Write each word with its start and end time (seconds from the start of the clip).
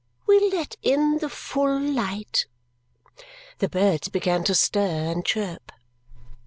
We'll 0.25 0.49
let 0.49 0.77
in 0.81 1.19
the 1.19 1.29
full 1.29 1.79
light." 1.79 2.47
The 3.59 3.69
birds 3.69 4.09
began 4.09 4.43
to 4.45 4.55
stir 4.55 4.79
and 5.11 5.23
chirp. 5.23 5.71